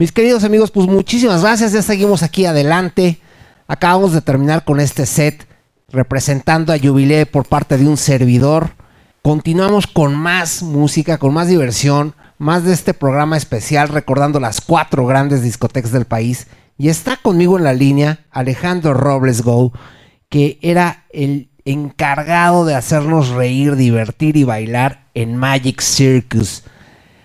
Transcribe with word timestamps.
Mis 0.00 0.12
queridos 0.12 0.44
amigos, 0.44 0.70
pues 0.70 0.86
muchísimas 0.86 1.42
gracias, 1.42 1.72
ya 1.72 1.82
seguimos 1.82 2.22
aquí 2.22 2.46
adelante. 2.46 3.20
Acabamos 3.68 4.14
de 4.14 4.22
terminar 4.22 4.64
con 4.64 4.80
este 4.80 5.04
set 5.04 5.46
representando 5.90 6.72
a 6.72 6.78
Jubilé 6.78 7.26
por 7.26 7.46
parte 7.46 7.76
de 7.76 7.86
un 7.86 7.98
servidor. 7.98 8.70
Continuamos 9.20 9.86
con 9.86 10.14
más 10.14 10.62
música, 10.62 11.18
con 11.18 11.34
más 11.34 11.48
diversión, 11.48 12.14
más 12.38 12.64
de 12.64 12.72
este 12.72 12.94
programa 12.94 13.36
especial 13.36 13.88
recordando 13.88 14.40
las 14.40 14.62
cuatro 14.62 15.04
grandes 15.04 15.42
discotecas 15.42 15.92
del 15.92 16.06
país. 16.06 16.46
Y 16.78 16.88
está 16.88 17.18
conmigo 17.18 17.58
en 17.58 17.64
la 17.64 17.74
línea 17.74 18.20
Alejandro 18.30 18.94
Robles 18.94 19.42
Go, 19.42 19.74
que 20.30 20.58
era 20.62 21.04
el 21.12 21.50
encargado 21.66 22.64
de 22.64 22.74
hacernos 22.74 23.28
reír, 23.28 23.76
divertir 23.76 24.38
y 24.38 24.44
bailar 24.44 25.08
en 25.12 25.36
Magic 25.36 25.82
Circus. 25.82 26.64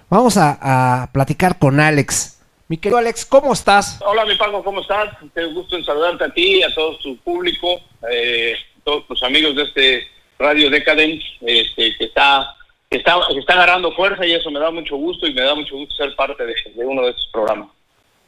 Vamos 0.10 0.36
a, 0.36 1.10
platicar 1.14 1.58
con 1.58 1.80
Alex. 1.80 2.35
Mi 2.68 2.78
querido 2.78 2.98
Alex, 2.98 3.26
¿cómo 3.28 3.54
estás? 3.54 4.00
Hola, 4.04 4.26
mi 4.26 4.36
Paco, 4.36 4.64
¿cómo 4.64 4.82
estás? 4.82 5.16
Te 5.36 5.46
gusto 5.46 5.76
en 5.76 5.86
saludarte 5.86 6.24
a 6.24 6.34
ti, 6.34 6.64
a 6.64 6.74
todo 6.74 6.98
tu 6.98 7.16
público, 7.18 7.80
eh, 8.10 8.56
todos 8.84 9.06
tus 9.06 9.22
amigos 9.22 9.56
de 9.56 9.64
este 9.64 10.08
Radio 10.40 10.72
Decadence, 10.72 11.24
este, 11.42 11.96
que 11.96 12.06
está 12.06 12.56
que 12.90 12.98
está, 12.98 13.18
está 13.38 13.54
agarrando 13.54 13.92
fuerza 13.92 14.26
y 14.26 14.34
eso 14.34 14.50
me 14.50 14.60
da 14.60 14.72
mucho 14.72 14.96
gusto 14.96 15.28
y 15.28 15.34
me 15.36 15.42
da 15.42 15.54
mucho 15.54 15.76
gusto 15.76 15.94
ser 15.96 16.16
parte 16.16 16.44
de, 16.44 16.56
uno 16.86 17.04
de 17.04 17.12
estos 17.12 17.30
programas. 17.32 17.70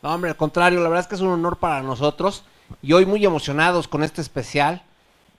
No, 0.04 0.14
hombre, 0.14 0.30
al 0.30 0.38
contrario, 0.38 0.82
la 0.82 0.90
verdad 0.90 1.02
es 1.02 1.08
que 1.08 1.16
es 1.16 1.22
un 1.22 1.30
honor 1.30 1.58
para 1.58 1.82
nosotros 1.82 2.44
y 2.84 2.94
hoy 2.94 3.08
muy 3.08 3.26
emocionados 3.26 3.88
con 3.88 4.04
este 4.04 4.22
especial 4.22 4.84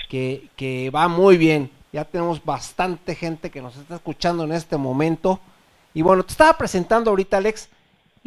que, 0.08 0.48
que 0.56 0.90
va 0.90 1.06
muy 1.06 1.36
bien. 1.36 1.70
Ya 1.92 2.04
tenemos 2.04 2.44
bastante 2.44 3.14
gente 3.14 3.50
que 3.50 3.62
nos 3.62 3.76
está 3.76 3.94
escuchando 3.94 4.42
en 4.42 4.52
este 4.52 4.76
momento. 4.76 5.38
Y 5.94 6.02
bueno, 6.02 6.24
te 6.24 6.32
estaba 6.32 6.58
presentando 6.58 7.10
ahorita, 7.10 7.36
Alex, 7.36 7.68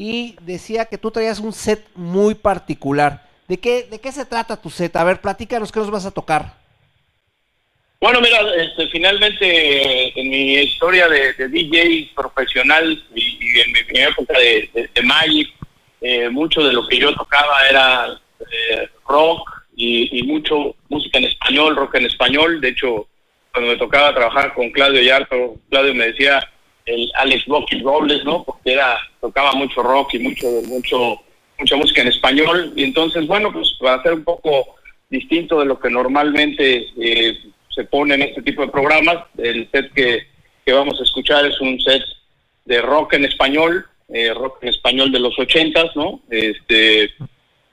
y 0.02 0.36
decía 0.42 0.86
que 0.86 0.98
tú 0.98 1.12
traías 1.12 1.40
un 1.40 1.54
set 1.54 1.86
muy 1.94 2.34
particular. 2.34 3.30
¿De 3.48 3.60
qué, 3.60 3.84
de 3.84 4.00
qué 4.00 4.12
se 4.12 4.26
trata 4.26 4.60
tu 4.60 4.72
set? 4.72 4.96
A 4.96 5.04
ver, 5.04 5.22
platícanos 5.22 5.72
qué 5.72 5.80
nos 5.80 5.92
vas 5.92 6.08
a 6.08 6.12
tocar. 6.12 6.56
Bueno, 8.00 8.20
mira, 8.20 8.40
este, 8.56 8.88
finalmente 8.88 10.20
en 10.20 10.28
mi 10.28 10.56
historia 10.56 11.08
de, 11.08 11.48
DJ 11.48 12.14
profesional 12.16 13.00
y, 13.14 13.60
en 13.60 13.72
mi 13.72 14.00
época 14.00 14.40
de, 14.40 14.90
Magic, 15.04 15.54
eh, 16.02 16.30
mucho 16.30 16.64
de 16.64 16.74
lo 16.74 16.88
que 16.88 16.98
yo 16.98 17.14
tocaba 17.14 17.68
era 17.70 18.20
eh, 18.40 18.90
rock 19.08 19.48
y, 19.76 20.24
mucho 20.24 20.76
música 20.90 21.20
en 21.20 21.26
español, 21.26 21.76
rock 21.76 21.94
en 21.94 22.08
español. 22.08 22.60
De 22.60 22.70
hecho, 22.70 23.08
cuando 23.52 23.70
me 23.70 23.78
tocaba 23.78 24.16
trabajar 24.16 24.56
con 24.56 24.72
Claudio 24.72 25.04
Yarto, 25.04 25.58
Claudio 25.70 25.94
me 25.94 26.08
decía 26.08 26.51
el 26.86 27.12
Alex 27.16 27.46
Rocky 27.46 27.80
Robles, 27.82 28.24
¿no? 28.26 28.44
Porque 28.44 28.74
era 28.74 28.98
tocaba 29.20 29.54
mucho 29.54 29.84
rock 29.84 30.16
y 30.16 30.20
mucho 30.20 30.48
mucho 30.68 31.22
mucha 31.60 31.76
música 31.76 32.02
en 32.02 32.08
español 32.08 32.74
y 32.76 32.84
entonces 32.84 33.28
bueno 33.28 33.52
pues 33.54 33.76
para 33.80 33.96
hacer 33.96 34.14
un 34.14 34.24
poco 34.24 34.76
distinto 35.12 35.60
de 35.60 35.66
lo 35.66 35.80
que 35.80 35.90
normalmente 35.90 36.88
eh, 36.98 37.38
se 37.70 37.84
pone 37.84 38.16
en 38.16 38.24
este 38.24 38.42
tipo 38.42 38.64
de 38.64 38.72
programas. 38.72 39.26
El 39.38 39.70
set 39.72 39.92
que, 39.94 40.26
vamos 40.74 41.00
a 41.00 41.04
escuchar 41.04 41.46
es 41.46 41.60
un 41.60 41.80
set 41.82 42.02
de 42.64 42.82
rock 42.82 43.14
en 43.14 43.26
español, 43.26 43.86
eh, 44.08 44.34
rock 44.34 44.64
en 44.64 44.70
español 44.70 45.12
de 45.12 45.20
los 45.20 45.38
ochentas, 45.38 45.94
¿no? 45.96 46.22
Este, 46.30 47.12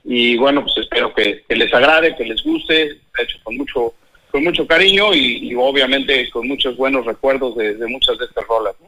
y 0.03 0.35
bueno, 0.37 0.63
pues 0.63 0.77
espero 0.77 1.13
que, 1.13 1.43
les 1.47 1.73
agrade, 1.73 2.15
que 2.17 2.25
les 2.25 2.43
guste, 2.43 2.99
hecho 3.19 3.37
con 3.43 3.57
mucho 3.57 3.93
con 4.31 4.43
mucho 4.43 4.67
cariño 4.67 5.11
y, 5.15 5.55
obviamente 5.55 6.29
con 6.29 6.47
muchos 6.47 6.77
buenos 6.77 7.03
recuerdos 7.03 7.55
de, 7.55 7.75
muchas 7.87 8.15
de 8.19 8.25
estas 8.25 8.45
rolas. 8.45 8.75
¿no? 8.79 8.87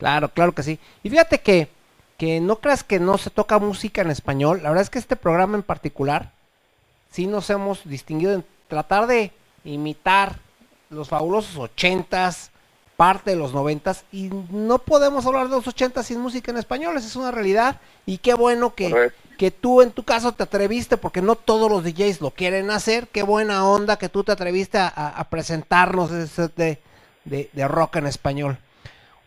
Claro, 0.00 0.30
claro 0.30 0.54
que 0.54 0.62
sí. 0.62 0.78
Y 1.02 1.10
fíjate 1.10 1.40
que, 1.40 1.68
que 2.16 2.40
no 2.40 2.56
creas 2.56 2.82
que 2.82 2.98
no 2.98 3.18
se 3.18 3.28
toca 3.28 3.58
música 3.58 4.00
en 4.00 4.10
español. 4.10 4.60
La 4.62 4.70
verdad 4.70 4.82
es 4.82 4.88
que 4.88 4.98
este 4.98 5.14
programa 5.14 5.58
en 5.58 5.62
particular 5.62 6.32
sí 7.12 7.26
nos 7.26 7.50
hemos 7.50 7.86
distinguido 7.86 8.32
en 8.32 8.42
tratar 8.66 9.06
de 9.06 9.30
imitar 9.62 10.38
los 10.88 11.10
fabulosos 11.10 11.54
ochentas, 11.58 12.50
parte 12.96 13.32
de 13.32 13.36
los 13.36 13.52
noventas, 13.52 14.04
y 14.10 14.30
no 14.50 14.78
podemos 14.78 15.26
hablar 15.26 15.50
de 15.50 15.56
los 15.56 15.68
ochentas 15.68 16.06
sin 16.06 16.18
música 16.18 16.50
en 16.50 16.56
español, 16.56 16.96
esa 16.96 17.06
es 17.06 17.16
una 17.16 17.30
realidad, 17.30 17.78
y 18.06 18.18
qué 18.18 18.32
bueno 18.32 18.74
que, 18.74 19.12
que 19.36 19.50
tú 19.50 19.82
en 19.82 19.90
tu 19.90 20.02
caso 20.02 20.32
te 20.32 20.44
atreviste, 20.44 20.96
porque 20.96 21.20
no 21.20 21.34
todos 21.34 21.70
los 21.70 21.84
DJs 21.84 22.22
lo 22.22 22.30
quieren 22.30 22.70
hacer, 22.70 23.06
qué 23.08 23.22
buena 23.22 23.66
onda 23.66 23.98
que 23.98 24.08
tú 24.08 24.24
te 24.24 24.32
atreviste 24.32 24.78
a, 24.78 25.26
presentarnos 25.30 26.10
ese 26.10 26.48
de, 26.48 26.78
de, 27.24 27.50
de, 27.52 27.68
rock 27.68 27.96
en 27.96 28.06
español. 28.06 28.58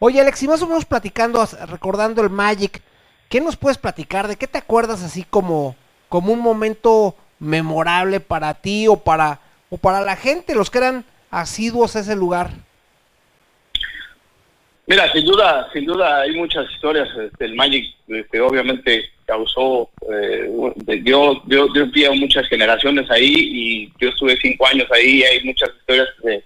Oye 0.05 0.19
Alex, 0.19 0.43
y 0.43 0.49
más 0.49 0.61
o 0.61 0.67
menos 0.67 0.83
platicando, 0.83 1.47
recordando 1.69 2.21
el 2.21 2.29
Magic, 2.29 2.81
¿qué 3.29 3.39
nos 3.39 3.55
puedes 3.55 3.77
platicar? 3.77 4.27
¿De 4.27 4.35
qué 4.35 4.47
te 4.47 4.57
acuerdas 4.57 5.01
así 5.01 5.23
como, 5.23 5.77
como 6.09 6.33
un 6.33 6.41
momento 6.41 7.15
memorable 7.39 8.19
para 8.19 8.53
ti 8.53 8.85
o 8.89 8.97
para 8.97 9.39
o 9.69 9.77
para 9.77 10.01
la 10.01 10.17
gente, 10.17 10.55
los 10.55 10.69
que 10.69 10.79
eran 10.79 11.05
asiduos 11.31 11.95
a 11.95 12.01
ese 12.01 12.17
lugar? 12.17 12.49
Mira, 14.87 15.09
sin 15.13 15.23
duda, 15.23 15.69
sin 15.71 15.85
duda 15.85 16.19
hay 16.19 16.35
muchas 16.35 16.69
historias. 16.69 17.07
Este, 17.17 17.45
el 17.45 17.55
Magic, 17.55 17.95
que 18.05 18.19
este, 18.19 18.41
obviamente 18.41 19.09
causó, 19.25 19.89
eh, 20.11 20.51
dio, 21.01 21.41
dio, 21.45 21.69
dio 21.69 21.89
pie 21.93 22.07
a 22.07 22.11
muchas 22.11 22.45
generaciones 22.49 23.09
ahí 23.09 23.33
y 23.33 23.93
yo 24.01 24.09
estuve 24.09 24.35
cinco 24.41 24.67
años 24.67 24.91
ahí 24.91 25.19
y 25.19 25.23
hay 25.23 25.43
muchas 25.45 25.69
historias 25.79 26.09
que, 26.21 26.43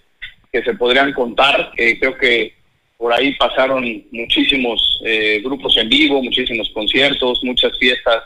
se 0.64 0.74
podrían 0.74 1.14
contar. 1.14 1.72
creo 1.76 2.18
que 2.18 2.57
por 2.98 3.14
ahí 3.14 3.34
pasaron 3.36 3.84
muchísimos 4.12 5.02
eh, 5.06 5.40
grupos 5.44 5.78
en 5.78 5.90
vivo, 5.90 6.22
muchísimos 6.22 6.70
conciertos, 6.74 7.44
muchas 7.44 7.78
fiestas 7.78 8.24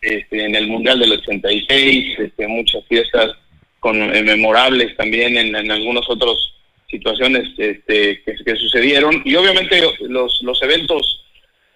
este, 0.00 0.44
en 0.44 0.54
el 0.54 0.68
Mundial 0.68 1.00
del 1.00 1.12
86, 1.12 2.18
este, 2.18 2.46
muchas 2.46 2.84
fiestas 2.86 3.32
con 3.80 3.96
eh, 3.96 4.22
memorables 4.22 4.96
también 4.96 5.36
en, 5.36 5.54
en 5.54 5.70
algunas 5.70 6.08
otras 6.08 6.36
situaciones 6.88 7.48
este, 7.58 8.22
que, 8.22 8.56
sucedieron 8.56 9.22
y 9.24 9.34
obviamente 9.34 9.82
los, 10.08 10.42
los 10.42 10.62
eventos 10.62 11.24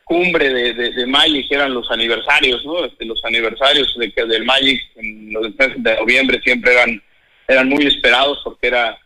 cumbre 0.04 0.48
de, 0.48 0.72
de, 0.72 1.06
Magic 1.06 1.46
eran 1.50 1.74
los 1.74 1.90
aniversarios, 1.90 2.64
¿no? 2.64 2.84
Este, 2.84 3.04
los 3.04 3.22
aniversarios 3.24 3.94
de, 3.98 4.12
del 4.26 4.44
Magic 4.44 4.80
en 4.96 5.32
los 5.32 5.54
de 5.54 5.96
noviembre 6.00 6.40
siempre 6.42 6.72
eran, 6.72 7.02
eran 7.46 7.68
muy 7.68 7.86
esperados 7.86 8.40
porque 8.42 8.68
era, 8.68 8.98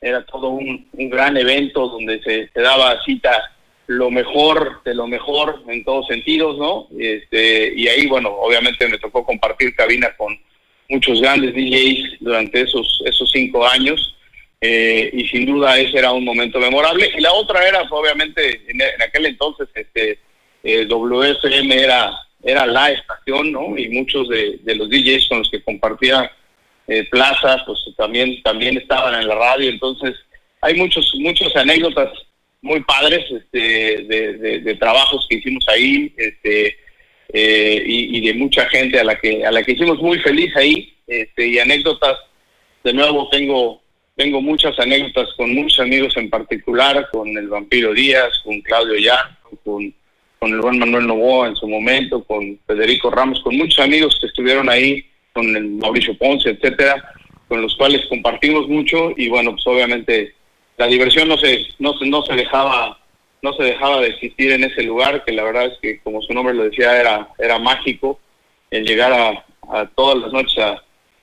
era 0.00 0.24
todo 0.24 0.48
un, 0.48 0.88
un 0.92 1.10
gran 1.10 1.36
evento 1.36 1.88
donde 1.88 2.22
se, 2.22 2.48
se, 2.48 2.60
daba 2.60 3.02
cita 3.04 3.52
lo 3.86 4.10
mejor 4.10 4.82
de 4.84 4.94
lo 4.94 5.06
mejor 5.06 5.62
en 5.68 5.84
todos 5.84 6.06
sentidos, 6.06 6.56
¿no? 6.58 6.88
Este, 6.98 7.72
y 7.74 7.88
ahí, 7.88 8.06
bueno, 8.06 8.30
obviamente 8.30 8.88
me 8.88 8.98
tocó 8.98 9.24
compartir 9.24 9.74
cabina 9.74 10.14
con, 10.16 10.38
muchos 10.90 11.20
grandes 11.20 11.54
DJs 11.54 12.18
durante 12.20 12.60
esos, 12.60 13.02
esos 13.06 13.30
cinco 13.30 13.66
años. 13.66 14.16
Eh, 14.60 15.08
y 15.14 15.26
sin 15.28 15.46
duda 15.46 15.78
ese 15.78 15.98
era 15.98 16.12
un 16.12 16.24
momento 16.24 16.58
memorable. 16.58 17.10
Y 17.16 17.20
la 17.20 17.32
otra 17.32 17.66
era, 17.66 17.82
obviamente, 17.90 18.60
en, 18.68 18.82
aquel 19.00 19.26
entonces, 19.26 19.68
este, 19.74 20.18
eh, 20.62 20.84
WFM 20.86 21.74
era, 21.74 22.12
era 22.42 22.66
la 22.66 22.90
estación, 22.90 23.52
¿no? 23.52 23.78
Y 23.78 23.88
muchos 23.88 24.28
de, 24.28 24.60
los 24.74 24.90
DJs 24.90 25.28
con 25.28 25.38
los 25.38 25.50
que 25.50 25.62
compartía 25.62 26.30
eh, 26.88 27.04
plaza, 27.10 27.62
pues 27.66 27.78
también, 27.96 28.42
también 28.42 28.76
estaban 28.76 29.20
en 29.20 29.28
la 29.28 29.34
radio. 29.34 29.70
Entonces, 29.70 30.16
hay 30.60 30.74
muchos, 30.74 31.12
muchas 31.18 31.54
anécdotas 31.56 32.10
muy 32.62 32.80
padres 32.80 33.24
este, 33.30 34.04
de, 34.04 34.76
trabajos 34.76 35.26
que 35.28 35.36
hicimos 35.36 35.66
ahí. 35.68 36.12
Este, 36.16 36.76
eh, 37.32 37.82
y, 37.86 38.26
de 38.26 38.34
mucha 38.34 38.68
gente 38.68 38.98
a 38.98 39.04
la 39.04 39.16
que 39.16 39.44
a 39.44 39.52
la 39.52 39.62
que 39.62 39.72
hicimos 39.72 40.00
muy 40.00 40.18
feliz 40.18 40.54
ahí 40.56 40.92
este, 41.06 41.46
y 41.46 41.58
anécdotas 41.60 42.18
de 42.82 42.92
nuevo 42.92 43.28
tengo 43.30 43.80
tengo 44.16 44.40
muchas 44.40 44.76
anécdotas 44.80 45.32
con 45.36 45.54
muchos 45.54 45.78
amigos 45.78 46.16
en 46.16 46.28
particular 46.28 47.08
con 47.12 47.28
el 47.38 47.46
vampiro 47.46 47.92
Díaz 47.94 48.30
con 48.42 48.60
Claudio 48.62 48.98
Ya 48.98 49.38
con 49.64 49.94
con 50.40 50.52
el 50.52 50.60
Juan 50.60 50.78
Manuel 50.80 51.06
Novoa 51.06 51.48
en 51.48 51.56
su 51.56 51.68
momento 51.68 52.24
con 52.24 52.58
Federico 52.66 53.10
Ramos 53.10 53.40
con 53.42 53.56
muchos 53.56 53.78
amigos 53.78 54.18
que 54.20 54.26
estuvieron 54.26 54.68
ahí 54.68 55.04
con 55.32 55.56
el 55.56 55.64
Mauricio 55.70 56.16
Ponce 56.16 56.50
etcétera 56.50 57.12
con 57.48 57.62
los 57.62 57.74
cuales 57.76 58.06
compartimos 58.06 58.68
mucho 58.68 59.12
y 59.16 59.28
bueno 59.28 59.52
pues 59.52 59.66
obviamente 59.66 60.34
la 60.76 60.86
diversión 60.86 61.28
no 61.28 61.36
se 61.36 61.66
no 61.78 61.96
se 61.98 62.06
no 62.06 62.22
se 62.22 62.34
dejaba 62.34 63.00
no 63.42 63.52
se 63.54 63.64
dejaba 63.64 64.00
de 64.00 64.08
existir 64.08 64.52
en 64.52 64.64
ese 64.64 64.82
lugar, 64.82 65.24
que 65.24 65.32
la 65.32 65.44
verdad 65.44 65.66
es 65.66 65.78
que, 65.80 66.00
como 66.00 66.20
su 66.22 66.32
nombre 66.32 66.54
lo 66.54 66.64
decía, 66.64 67.00
era, 67.00 67.28
era 67.38 67.58
mágico. 67.58 68.20
El 68.70 68.84
llegar 68.84 69.12
a, 69.12 69.86
todas 69.94 70.18
las 70.18 70.32
noches 70.32 70.58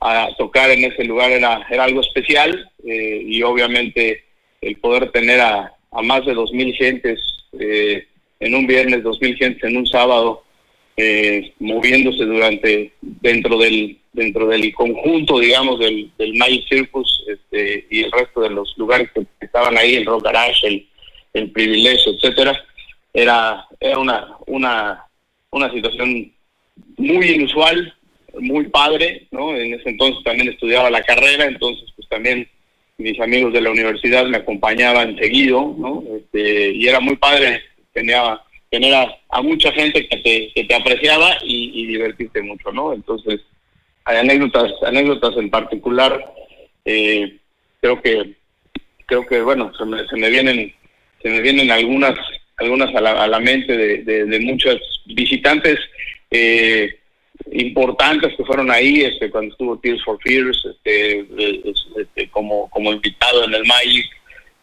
a, 0.00 0.28
tocar 0.36 0.70
en 0.70 0.84
ese 0.84 1.04
lugar 1.04 1.30
era, 1.30 1.66
era 1.70 1.84
algo 1.84 2.00
especial 2.00 2.70
eh, 2.86 3.22
y 3.24 3.42
obviamente 3.42 4.24
el 4.60 4.76
poder 4.76 5.10
tener 5.10 5.40
a, 5.40 5.74
más 6.02 6.24
de 6.24 6.34
dos 6.34 6.52
mil 6.52 6.74
gentes 6.74 7.18
eh, 7.58 8.06
en 8.40 8.54
un 8.54 8.66
viernes, 8.66 9.02
dos 9.02 9.20
mil 9.20 9.36
gentes 9.36 9.64
en 9.64 9.76
un 9.76 9.86
sábado, 9.86 10.44
eh, 10.98 11.54
moviéndose 11.60 12.24
durante 12.24 12.92
dentro 13.00 13.56
del 13.58 13.96
dentro 14.12 14.48
del 14.48 14.74
conjunto, 14.74 15.38
digamos, 15.38 15.78
del, 15.78 16.10
del 16.18 16.34
Magic 16.34 16.68
Circus 16.68 17.24
este, 17.28 17.86
y 17.88 18.02
el 18.02 18.10
resto 18.10 18.40
de 18.40 18.50
los 18.50 18.76
lugares 18.76 19.08
que 19.14 19.24
estaban 19.40 19.78
ahí, 19.78 19.94
el 19.94 20.06
Rock 20.06 20.24
Garage, 20.24 20.66
el 20.66 20.88
el 21.34 21.50
privilegio, 21.50 22.12
etcétera, 22.12 22.64
era, 23.12 23.66
era 23.80 23.98
una, 23.98 24.36
una, 24.46 25.04
una 25.50 25.72
situación 25.72 26.32
muy 26.96 27.30
inusual, 27.30 27.94
muy 28.40 28.68
padre, 28.68 29.26
¿no? 29.30 29.56
En 29.56 29.74
ese 29.74 29.90
entonces 29.90 30.22
también 30.24 30.48
estudiaba 30.48 30.90
la 30.90 31.02
carrera, 31.02 31.46
entonces 31.46 31.90
pues 31.96 32.08
también 32.08 32.48
mis 32.98 33.18
amigos 33.20 33.52
de 33.52 33.60
la 33.60 33.70
universidad 33.70 34.26
me 34.26 34.38
acompañaban 34.38 35.16
seguido, 35.16 35.74
¿no? 35.78 36.02
Este, 36.16 36.72
y 36.72 36.86
era 36.86 37.00
muy 37.00 37.16
padre, 37.16 37.62
tenía 37.92 38.40
tener 38.70 38.94
a, 38.94 39.42
mucha 39.42 39.72
gente 39.72 40.06
que 40.08 40.16
te, 40.18 40.52
que 40.54 40.64
te 40.64 40.74
apreciaba 40.74 41.38
y, 41.42 41.86
divertirte 41.86 42.42
mucho, 42.42 42.70
¿no? 42.72 42.92
Entonces, 42.92 43.40
hay 44.04 44.18
anécdotas, 44.18 44.72
anécdotas 44.86 45.36
en 45.36 45.50
particular, 45.50 46.24
eh, 46.84 47.36
creo 47.80 48.00
que, 48.02 48.34
creo 49.06 49.26
que, 49.26 49.40
bueno, 49.40 49.72
se 49.76 49.84
me, 49.84 50.06
se 50.06 50.16
me 50.16 50.30
vienen, 50.30 50.74
se 51.22 51.30
me 51.30 51.40
vienen 51.40 51.70
algunas, 51.70 52.18
algunas 52.58 52.94
a 52.94 53.00
la, 53.00 53.24
a 53.24 53.26
la 53.26 53.40
mente 53.40 53.76
de, 53.76 54.02
de, 54.04 54.24
de 54.26 54.40
muchos 54.40 54.78
visitantes, 55.06 55.78
eh, 56.30 56.98
importantes 57.52 58.34
que 58.36 58.44
fueron 58.44 58.70
ahí, 58.70 59.02
este, 59.02 59.30
cuando 59.30 59.52
estuvo 59.52 59.78
Tears 59.78 60.02
for 60.04 60.18
Fears, 60.22 60.64
este, 60.64 61.26
este, 61.96 62.28
como, 62.30 62.68
como 62.70 62.92
invitado 62.92 63.44
en 63.44 63.54
el 63.54 63.64
Magic, 63.64 64.06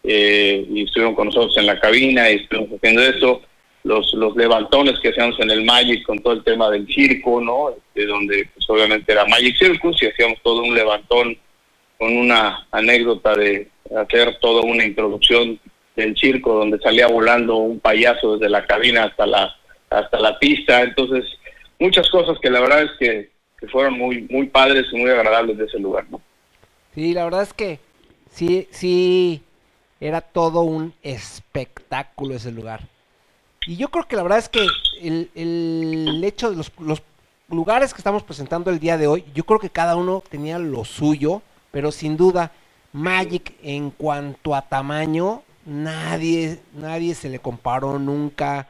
eh, 0.04 0.64
y 0.70 0.84
estuvieron 0.84 1.14
con 1.14 1.26
nosotros 1.26 1.56
en 1.58 1.66
la 1.66 1.80
cabina 1.80 2.30
y 2.30 2.36
estuvimos 2.36 2.70
haciendo 2.76 3.02
eso, 3.02 3.42
los, 3.86 4.12
los 4.14 4.36
levantones 4.36 4.98
que 4.98 5.10
hacíamos 5.10 5.38
en 5.40 5.50
el 5.50 5.64
Magic 5.64 6.04
con 6.04 6.18
todo 6.18 6.34
el 6.34 6.44
tema 6.44 6.68
del 6.70 6.86
circo, 6.86 7.40
¿no? 7.40 7.70
Este, 7.70 8.06
donde 8.06 8.48
pues, 8.52 8.68
obviamente 8.68 9.12
era 9.12 9.24
Magic 9.26 9.56
Circus 9.56 10.02
y 10.02 10.06
hacíamos 10.06 10.38
todo 10.42 10.62
un 10.62 10.74
levantón 10.74 11.38
con 11.96 12.16
una 12.16 12.66
anécdota 12.72 13.34
de 13.36 13.68
hacer 13.96 14.38
toda 14.40 14.62
una 14.62 14.84
introducción 14.84 15.58
del 15.94 16.16
circo 16.16 16.54
donde 16.54 16.78
salía 16.80 17.06
volando 17.06 17.56
un 17.56 17.80
payaso 17.80 18.36
desde 18.36 18.50
la 18.50 18.66
cabina 18.66 19.04
hasta 19.04 19.24
la 19.24 19.54
hasta 19.88 20.18
la 20.18 20.36
pista, 20.38 20.82
entonces 20.82 21.24
muchas 21.78 22.10
cosas 22.10 22.36
que 22.40 22.50
la 22.50 22.60
verdad 22.60 22.82
es 22.82 22.90
que, 22.98 23.36
fueron 23.72 23.94
muy, 23.94 24.26
muy 24.30 24.46
padres 24.46 24.86
y 24.92 24.96
muy 24.96 25.10
agradables 25.10 25.56
de 25.58 25.64
ese 25.64 25.78
lugar, 25.78 26.04
¿no? 26.10 26.20
Sí, 26.94 27.12
la 27.14 27.24
verdad 27.24 27.42
es 27.42 27.52
que 27.52 27.80
sí, 28.30 28.68
sí, 28.70 29.42
era 29.98 30.20
todo 30.20 30.60
un 30.60 30.92
espectáculo 31.02 32.34
ese 32.34 32.52
lugar. 32.52 32.82
Y 33.66 33.76
yo 33.76 33.88
creo 33.88 34.06
que 34.06 34.16
la 34.16 34.22
verdad 34.22 34.38
es 34.38 34.48
que 34.48 34.66
el, 35.00 35.30
el 35.34 36.22
hecho 36.24 36.50
de 36.50 36.56
los, 36.56 36.72
los 36.78 37.02
lugares 37.48 37.92
que 37.92 37.98
estamos 37.98 38.22
presentando 38.22 38.70
el 38.70 38.78
día 38.78 38.96
de 38.96 39.06
hoy, 39.06 39.24
yo 39.34 39.44
creo 39.44 39.58
que 39.58 39.70
cada 39.70 39.96
uno 39.96 40.22
tenía 40.28 40.58
lo 40.58 40.84
suyo, 40.84 41.42
pero 41.70 41.92
sin 41.92 42.16
duda, 42.16 42.52
Magic 42.92 43.52
en 43.62 43.90
cuanto 43.90 44.54
a 44.54 44.62
tamaño, 44.62 45.42
nadie, 45.66 46.60
nadie 46.72 47.14
se 47.14 47.28
le 47.28 47.38
comparó 47.38 47.98
nunca. 47.98 48.68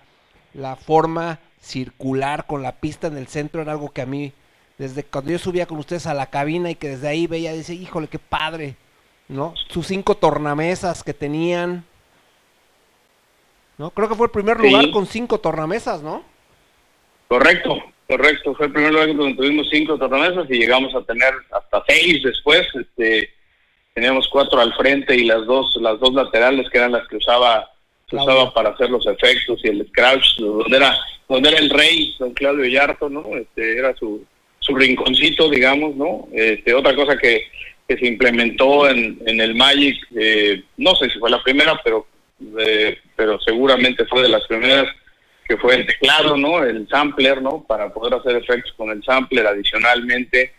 La 0.53 0.75
forma 0.75 1.39
circular 1.61 2.47
con 2.47 2.63
la 2.63 2.73
pista 2.73 3.07
en 3.07 3.17
el 3.17 3.29
centro 3.29 3.63
era 3.63 3.73
algo 3.73 3.93
que 3.93 4.03
a 4.03 4.07
mí, 4.07 4.33
desde 4.79 5.05
cuando 5.05 5.31
yo 5.31 5.39
subía 5.39 5.67
con 5.67 5.79
ustedes 5.79 6.07
a 6.07 6.15
la 6.15 6.27
cabina 6.27 6.71
y 6.71 6.75
que 6.75 6.89
desde 6.89 7.09
ahí 7.09 7.27
veía, 7.27 7.53
dice, 7.53 7.75
híjole, 7.75 8.09
qué 8.09 8.19
padre, 8.19 8.77
¿no? 9.29 9.55
Sus 9.69 9.87
cinco 9.87 10.17
tornamesas 10.17 11.03
que 11.03 11.15
tenían, 11.15 11.85
¿no? 13.79 13.91
Creo 13.91 14.09
que 14.09 14.15
fue 14.15 14.27
el 14.27 14.33
primer 14.33 14.59
lugar 14.59 14.91
con 14.91 15.07
cinco 15.07 15.39
tornamesas, 15.39 16.03
¿no? 16.03 16.25
Correcto, 17.29 17.83
correcto. 18.09 18.55
Fue 18.55 18.67
el 18.67 18.73
primer 18.73 18.93
lugar 18.93 19.15
donde 19.15 19.35
tuvimos 19.35 19.69
cinco 19.71 19.99
tornamesas 19.99 20.47
y 20.49 20.59
llegamos 20.59 20.95
a 20.95 21.03
tener 21.03 21.33
hasta 21.53 21.83
seis 21.87 22.23
después. 22.23 22.63
Este, 22.75 23.31
teníamos 23.95 24.29
cuatro 24.29 24.61
al 24.61 24.75
frente 24.75 25.17
y 25.17 25.25
las 25.25 25.45
dos, 25.47 25.77
las 25.81 25.99
dos 25.99 26.15
laterales 26.15 26.69
que 26.71 26.79
eran 26.79 26.93
las 26.93 27.07
que 27.09 27.17
usaba, 27.17 27.71
usaba 28.13 28.53
para 28.53 28.71
hacer 28.71 28.91
los 28.91 29.07
efectos 29.07 29.61
y 29.65 29.69
el 29.69 29.87
scratch, 29.89 30.39
donde 30.39 30.77
era 30.77 30.97
donde 31.29 31.49
era 31.49 31.59
el 31.59 31.71
rey, 31.71 32.15
don 32.19 32.33
Claudio 32.35 32.67
Yarto, 32.67 33.09
¿no? 33.09 33.37
Este, 33.37 33.79
era 33.79 33.95
su, 33.97 34.25
su 34.61 34.75
rinconcito, 34.75 35.51
digamos, 35.51 35.97
¿no? 35.97 36.29
Este, 36.33 36.75
otra 36.75 36.95
cosa 36.95 37.17
que, 37.17 37.43
que 37.89 37.97
se 37.97 38.07
implementó 38.07 38.89
en, 38.89 39.21
en 39.27 39.41
el 39.41 39.55
Magic, 39.55 39.97
eh, 40.17 40.63
no 40.77 40.95
sé 40.95 41.11
si 41.11 41.19
fue 41.19 41.31
la 41.31 41.43
primera, 41.43 41.81
pero, 41.83 42.07
eh, 42.59 42.99
pero 43.15 43.41
seguramente 43.41 44.05
fue 44.07 44.23
de 44.23 44.29
las 44.29 44.47
primeras, 44.47 44.87
que 45.49 45.57
fue 45.57 45.77
el 45.77 45.87
teclado, 45.87 46.37
¿no? 46.37 46.63
El 46.63 46.89
sampler, 46.89 47.41
¿no? 47.41 47.65
Para 47.67 47.93
poder 47.93 48.15
hacer 48.15 48.37
efectos 48.37 48.73
con 48.77 48.91
el 48.91 49.03
sampler 49.05 49.47
adicionalmente, 49.47 50.53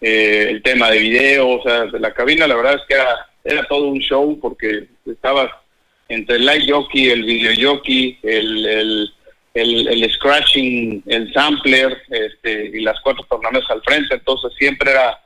eh, 0.00 0.46
el 0.50 0.62
tema 0.62 0.90
de 0.90 0.98
video, 0.98 1.48
o 1.48 1.62
sea, 1.62 1.86
de 1.86 1.98
la 1.98 2.12
cabina, 2.12 2.46
la 2.46 2.56
verdad 2.56 2.74
es 2.74 2.82
que 2.88 2.94
era, 2.94 3.26
era 3.44 3.66
todo 3.68 3.88
un 3.88 3.98
show 4.00 4.38
porque 4.40 4.86
estaba 5.06 5.62
entre 6.08 6.36
el 6.36 6.46
light 6.46 6.70
jockey, 6.70 7.10
el 7.10 7.24
video 7.24 7.72
jockey, 7.72 8.18
el, 8.22 8.66
el 8.66 9.12
el, 9.60 10.10
scratching, 10.12 11.02
el 11.06 11.32
sampler 11.32 11.96
este, 12.10 12.70
y 12.74 12.80
las 12.80 13.00
cuatro 13.00 13.24
tornamesas 13.28 13.70
al 13.70 13.82
frente, 13.82 14.14
entonces 14.14 14.52
siempre 14.58 14.90
era, 14.90 15.20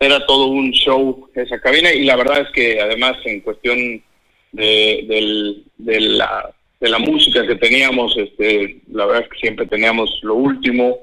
era 0.00 0.24
todo 0.26 0.46
un 0.46 0.70
show 0.72 1.28
esa 1.34 1.60
cabina 1.60 1.92
y 1.92 2.04
la 2.04 2.16
verdad 2.16 2.40
es 2.42 2.50
que 2.50 2.80
además 2.80 3.16
en 3.24 3.40
cuestión 3.40 4.02
de, 4.52 5.64
de, 5.76 6.00
la, 6.00 6.50
de 6.80 6.88
la 6.88 6.98
música 6.98 7.46
que 7.46 7.56
teníamos, 7.56 8.16
este, 8.16 8.80
la 8.90 9.06
verdad 9.06 9.28
que 9.28 9.38
siempre 9.38 9.66
teníamos 9.66 10.10
lo 10.22 10.34
último, 10.34 10.98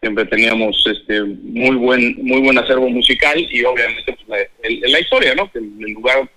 siempre 0.00 0.24
teníamos 0.26 0.82
este 0.86 1.22
muy 1.22 1.76
buen 1.76 2.24
muy 2.24 2.40
buen 2.40 2.56
acervo 2.58 2.88
musical 2.88 3.38
y 3.38 3.64
obviamente 3.64 4.16
pues, 4.26 4.48
la, 4.62 4.88
la 4.88 5.00
historia, 5.00 5.34
¿no? 5.34 5.50
Que 5.50 5.58
el 5.58 5.92
lugar 5.92 6.30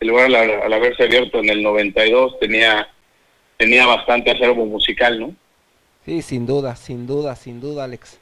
el 0.00 0.08
lugar 0.08 0.32
al 0.34 0.72
haberse 0.72 1.04
abierto 1.04 1.40
en 1.40 1.50
el 1.50 1.62
92 1.62 2.38
tenía 2.38 2.88
tenía 3.56 3.86
bastante 3.86 4.30
acervo 4.30 4.64
musical, 4.64 5.18
¿no? 5.18 5.34
Sí, 6.04 6.22
sin 6.22 6.46
duda, 6.46 6.76
sin 6.76 7.06
duda, 7.06 7.36
sin 7.36 7.60
duda, 7.60 7.84
Alex. 7.84 8.18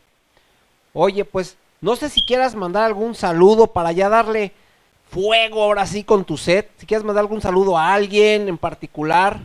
Oye, 0.92 1.24
pues, 1.24 1.56
no 1.80 1.94
sé 1.94 2.08
si 2.08 2.24
quieras 2.24 2.56
mandar 2.56 2.84
algún 2.84 3.14
saludo 3.14 3.68
para 3.68 3.92
ya 3.92 4.08
darle 4.08 4.52
fuego 5.08 5.62
ahora 5.62 5.86
sí 5.86 6.04
con 6.04 6.24
tu 6.24 6.36
set. 6.36 6.70
Si 6.76 6.86
quieres 6.86 7.04
mandar 7.04 7.22
algún 7.22 7.40
saludo 7.40 7.76
a 7.76 7.94
alguien 7.94 8.48
en 8.48 8.58
particular. 8.58 9.38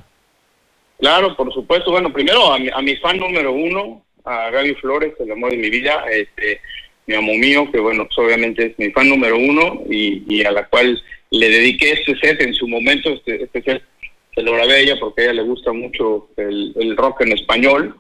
Claro, 1.00 1.36
por 1.36 1.52
supuesto. 1.54 1.92
Bueno, 1.92 2.12
primero 2.14 2.54
a 2.54 2.60
mi, 2.60 2.70
a 2.70 2.82
mi 2.82 2.96
fan 2.98 3.18
número 3.18 3.52
uno, 3.52 4.04
a 4.24 4.50
Gaby 4.52 4.76
Flores, 4.76 5.14
el 5.20 5.32
amor 5.32 5.52
de 5.52 5.58
mi 5.58 5.70
vida, 5.70 6.06
este, 6.12 6.62
mi 7.08 7.16
amo 7.16 7.34
mío, 7.34 7.70
que 7.72 7.80
bueno, 7.80 8.06
pues 8.06 8.18
obviamente 8.20 8.68
es 8.68 8.80
mi 8.80 8.92
fan 8.92 9.10
número 9.10 9.38
uno 9.38 9.82
y, 9.90 10.44
a 10.44 10.52
la 10.52 10.68
cual 10.68 11.02
le 11.32 11.50
dediqué 11.50 11.94
este 11.94 12.16
set 12.20 12.42
en 12.42 12.54
su 12.54 12.68
momento, 12.68 13.10
este, 13.10 13.44
este 13.44 13.82
se 14.34 14.44
lo 14.44 14.54
grabé 14.54 14.74
a 14.74 14.80
ella 14.80 14.96
porque 15.00 15.22
a 15.22 15.24
ella 15.26 15.34
le 15.34 15.42
gusta 15.44 15.74
mucho 15.74 16.30
el, 16.38 16.96
rock 16.96 17.22
en 17.22 17.34
español, 17.34 17.96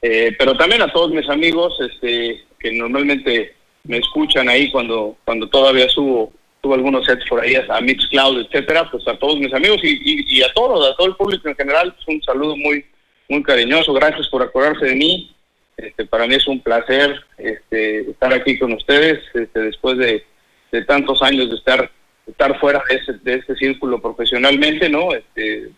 eh, 0.00 0.34
pero 0.38 0.56
también 0.56 0.82
a 0.82 0.92
todos 0.92 1.10
mis 1.10 1.28
amigos 1.28 1.74
este, 1.80 2.44
que 2.58 2.72
normalmente 2.72 3.54
me 3.84 3.98
escuchan 3.98 4.48
ahí 4.48 4.70
cuando, 4.70 5.16
cuando 5.24 5.48
todavía 5.48 5.88
subo, 5.88 6.32
subo 6.62 6.74
algunos 6.74 7.04
sets 7.04 7.28
por 7.28 7.40
ahí 7.40 7.54
a 7.56 7.80
Mixcloud, 7.80 8.46
etcétera, 8.46 8.88
pues 8.90 9.06
a 9.08 9.16
todos 9.16 9.38
mis 9.38 9.52
amigos 9.52 9.80
y, 9.82 10.38
y, 10.38 10.42
a 10.42 10.52
todos, 10.52 10.88
a 10.88 10.96
todo 10.96 11.08
el 11.08 11.16
público 11.16 11.48
en 11.48 11.56
general, 11.56 11.92
pues 11.94 12.06
un 12.08 12.22
saludo 12.22 12.56
muy, 12.56 12.84
muy 13.28 13.42
cariñoso, 13.42 13.92
gracias 13.92 14.28
por 14.28 14.42
acordarse 14.42 14.86
de 14.86 14.94
mí, 14.94 15.34
este, 15.76 16.06
para 16.06 16.26
mí 16.26 16.34
es 16.36 16.46
un 16.46 16.60
placer 16.60 17.20
este, 17.38 18.10
estar 18.10 18.32
aquí 18.32 18.58
con 18.58 18.72
ustedes 18.72 19.20
este, 19.34 19.60
después 19.60 19.98
de, 19.98 20.24
de 20.70 20.84
tantos 20.84 21.20
años 21.22 21.50
de 21.50 21.56
estar 21.56 21.90
estar 22.26 22.58
fuera 22.60 22.82
de 22.88 22.96
ese, 22.96 23.12
de 23.14 23.34
ese 23.34 23.56
círculo 23.56 24.00
profesionalmente, 24.00 24.88
¿no? 24.88 25.12
Este, 25.12 25.70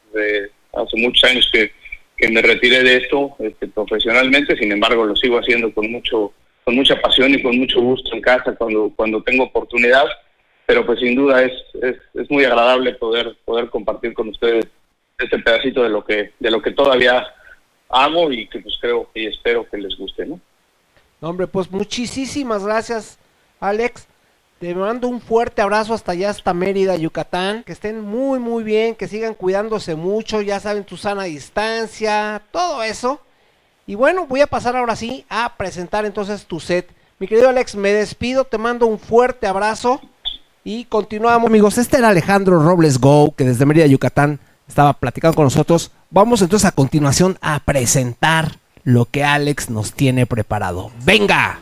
hace 0.74 0.96
muchos 0.96 1.24
años 1.30 1.48
que, 1.50 1.72
que 2.16 2.28
me 2.28 2.42
retiré 2.42 2.82
de 2.82 2.96
esto 2.98 3.34
este, 3.38 3.68
profesionalmente, 3.68 4.56
sin 4.56 4.72
embargo 4.72 5.06
lo 5.06 5.16
sigo 5.16 5.38
haciendo 5.38 5.72
con 5.72 5.90
mucho 5.90 6.32
con 6.64 6.76
mucha 6.76 6.98
pasión 6.98 7.34
y 7.34 7.42
con 7.42 7.58
mucho 7.58 7.78
gusto 7.80 8.14
en 8.14 8.22
casa 8.22 8.54
cuando 8.56 8.90
cuando 8.96 9.22
tengo 9.22 9.44
oportunidad, 9.44 10.04
pero 10.66 10.86
pues 10.86 11.00
sin 11.00 11.14
duda 11.14 11.42
es, 11.42 11.52
es, 11.82 11.96
es 12.14 12.30
muy 12.30 12.44
agradable 12.44 12.94
poder 12.94 13.36
poder 13.44 13.68
compartir 13.70 14.14
con 14.14 14.28
ustedes 14.28 14.66
este 15.18 15.38
pedacito 15.38 15.82
de 15.82 15.90
lo 15.90 16.04
que 16.04 16.32
de 16.38 16.50
lo 16.50 16.62
que 16.62 16.70
todavía 16.70 17.26
hago 17.88 18.32
y 18.32 18.48
que 18.48 18.60
pues 18.60 18.76
creo 18.80 19.08
y 19.14 19.26
espero 19.26 19.68
que 19.68 19.78
les 19.78 19.96
guste, 19.96 20.26
¿no? 20.26 20.40
Hombre, 21.20 21.46
pues 21.46 21.70
muchísimas 21.70 22.64
gracias, 22.64 23.18
Alex. 23.60 24.06
Te 24.58 24.74
mando 24.74 25.08
un 25.08 25.20
fuerte 25.20 25.62
abrazo 25.62 25.94
hasta 25.94 26.12
allá, 26.12 26.30
hasta 26.30 26.54
Mérida, 26.54 26.96
Yucatán. 26.96 27.64
Que 27.64 27.72
estén 27.72 28.00
muy, 28.00 28.38
muy 28.38 28.62
bien, 28.62 28.94
que 28.94 29.08
sigan 29.08 29.34
cuidándose 29.34 29.94
mucho, 29.94 30.42
ya 30.42 30.60
saben, 30.60 30.84
tu 30.84 30.96
sana 30.96 31.24
distancia, 31.24 32.42
todo 32.50 32.82
eso. 32.82 33.20
Y 33.86 33.94
bueno, 33.94 34.26
voy 34.26 34.40
a 34.40 34.46
pasar 34.46 34.76
ahora 34.76 34.96
sí 34.96 35.24
a 35.28 35.56
presentar 35.56 36.04
entonces 36.04 36.46
tu 36.46 36.60
set. 36.60 36.88
Mi 37.18 37.26
querido 37.26 37.48
Alex, 37.48 37.74
me 37.74 37.92
despido, 37.92 38.44
te 38.44 38.58
mando 38.58 38.86
un 38.86 38.98
fuerte 38.98 39.46
abrazo 39.46 40.00
y 40.64 40.86
continuamos, 40.86 41.48
amigos. 41.48 41.76
Este 41.76 41.98
era 41.98 42.08
Alejandro 42.08 42.58
Robles 42.62 42.98
Go, 42.98 43.34
que 43.36 43.44
desde 43.44 43.66
Mérida, 43.66 43.86
Yucatán, 43.86 44.40
estaba 44.66 44.94
platicando 44.94 45.36
con 45.36 45.44
nosotros. 45.44 45.92
Vamos 46.10 46.40
entonces 46.40 46.66
a 46.66 46.72
continuación 46.72 47.36
a 47.42 47.60
presentar 47.60 48.58
lo 48.82 49.04
que 49.04 49.24
Alex 49.24 49.68
nos 49.68 49.92
tiene 49.92 50.24
preparado. 50.24 50.90
¡Venga! 51.04 51.58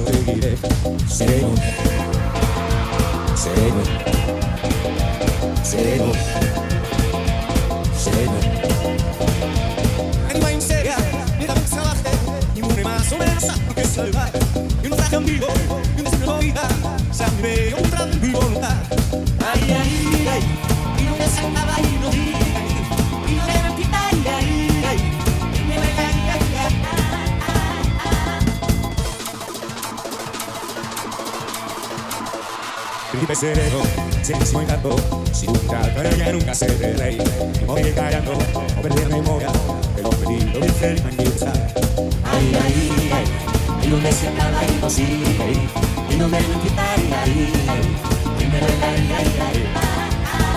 A 0.00 0.56
paso 0.56 0.79
Príncipe 33.30 33.54
sereno, 33.54 33.80
silencio 34.22 34.60
encanto, 34.60 34.96
si 35.32 35.46
nunca 35.46 35.82
ya 36.18 36.32
nunca 36.32 36.52
se 36.52 36.66
de 36.66 36.92
rey, 36.94 37.16
me 37.60 37.64
voy 37.64 37.92
callando, 37.92 38.32
o 38.32 38.82
perder 38.82 39.08
memoria, 39.08 39.52
que 39.94 40.02
lo 40.02 40.10
de 40.60 40.68
ser 40.72 41.00
y. 41.04 41.52
Ay, 42.24 42.58
ay, 42.60 42.90
ay, 43.14 43.84
y 43.84 43.86
no 43.86 43.98
me 43.98 44.10
sienta 44.10 44.66
imposible, 44.66 45.52
y 46.10 46.16
no 46.16 46.28
me 46.28 46.38
quitaría, 46.38 47.22
ay, 47.22 47.52
ay, 47.68 47.82
y 48.40 48.46
me 48.46 48.58
ay, 48.58 49.12
ay, 49.14 49.30
ay, 49.38 49.64
ay, 50.10 50.48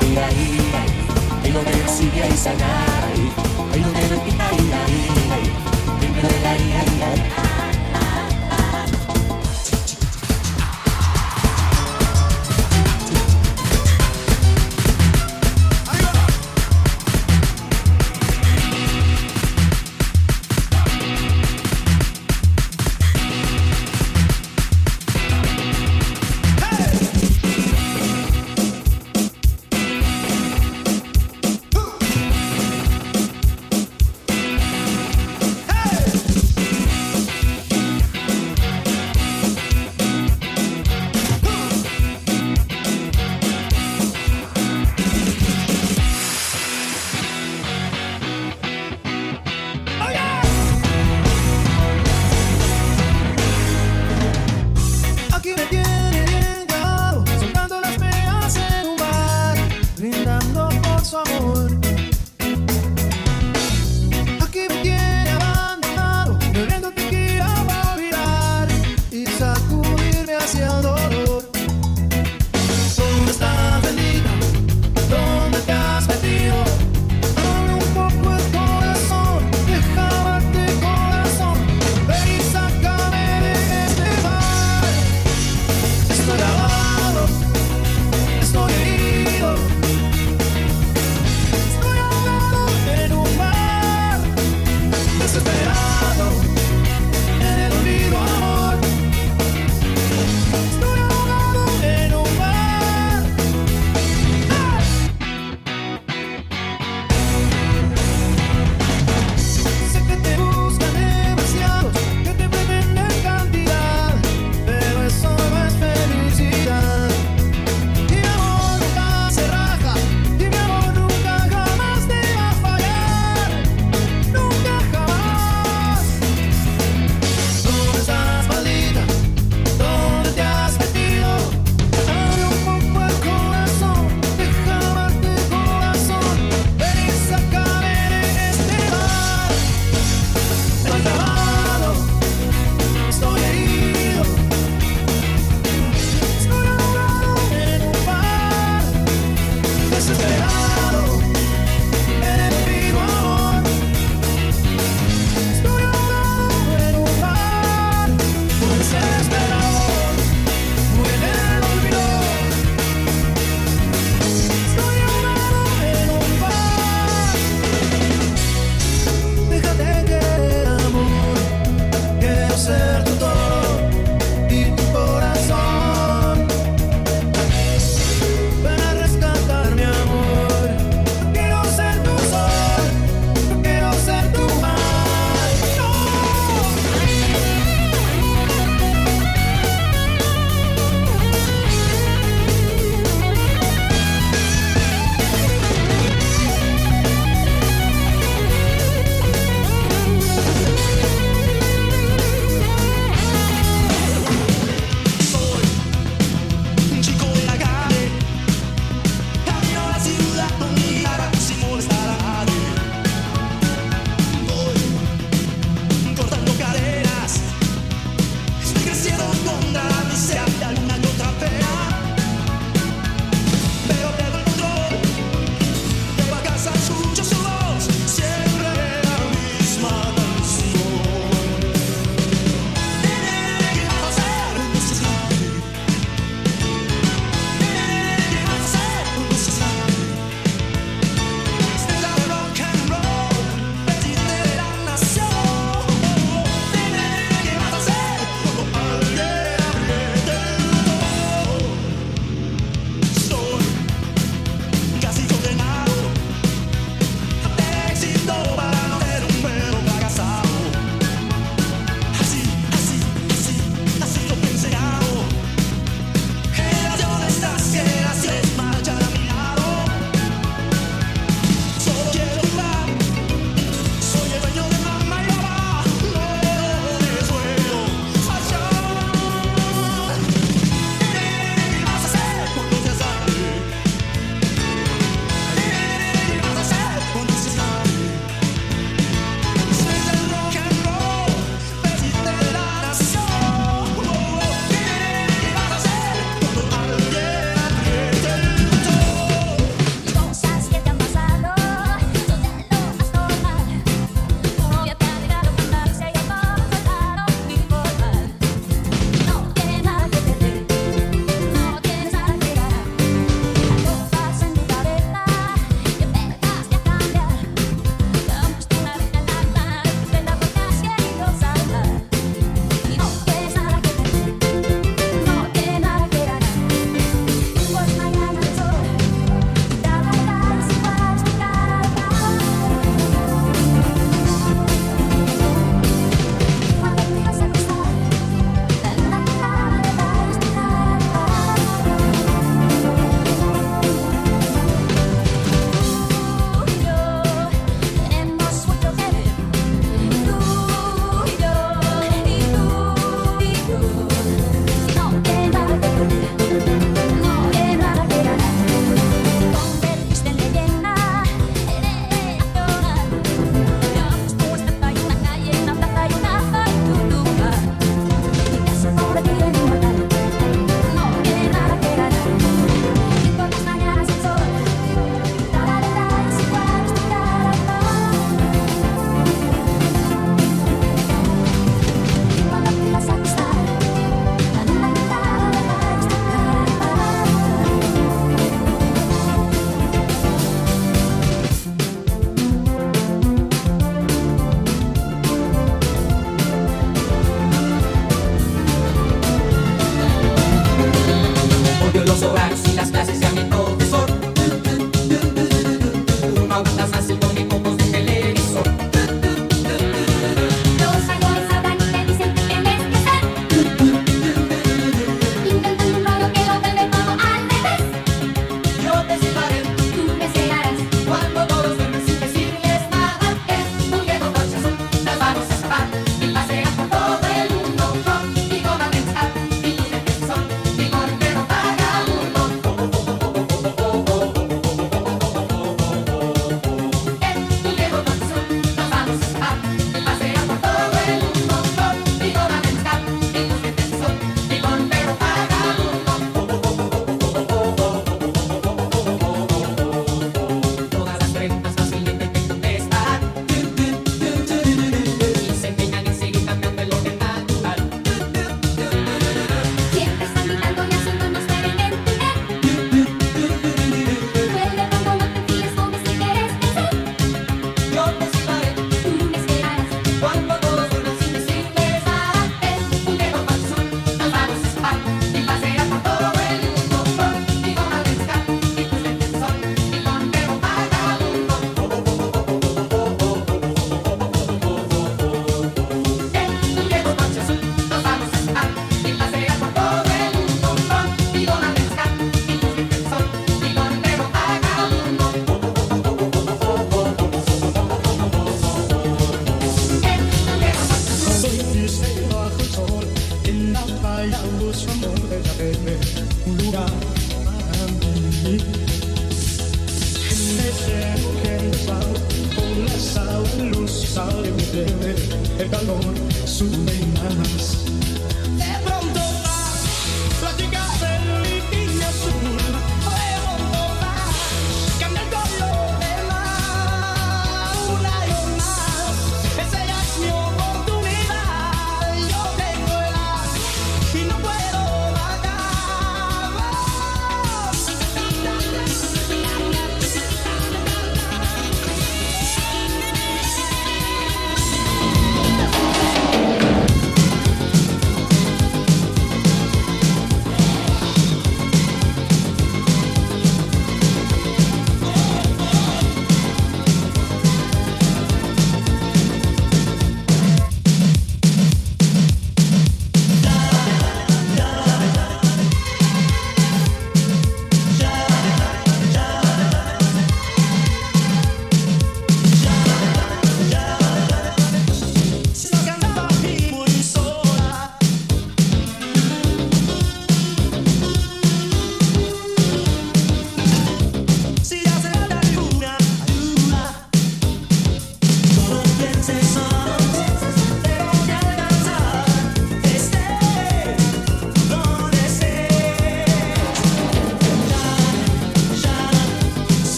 ay, 0.00 0.18
ay, 0.18 0.34
ay, 0.74 1.48
y 1.48 1.50
no 1.52 1.60
sigue 1.88 2.22
ahí 2.24 2.36
sanar, 2.36 3.04
ay, 3.06 3.32
ay, 3.72 3.80
no 4.10 4.24
quitaría, 4.24 4.84
ay, 4.84 5.08
ay, 5.30 5.44
y 6.02 6.08
me 6.10 6.18
ay, 6.48 6.72
ay, 6.74 7.02
ay, 7.02 7.37